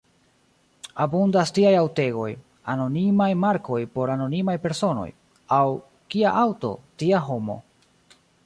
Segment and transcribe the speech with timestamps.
[1.03, 2.29] Abundas tiaj aŭtegoj:
[2.73, 5.07] anonimaj markoj por anonimaj personoj;
[5.61, 5.63] aŭ,
[6.15, 7.63] kia aŭto, tia homo.